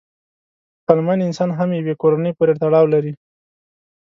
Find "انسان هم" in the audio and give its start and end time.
1.27-1.69